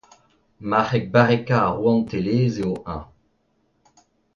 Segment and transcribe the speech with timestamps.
[0.69, 3.03] Marc'heg barrekañ ar rouantelezh eo eñ.